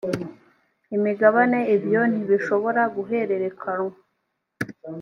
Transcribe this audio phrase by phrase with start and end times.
[0.95, 3.97] imigabane ibyo ntibishobora guhererekanywa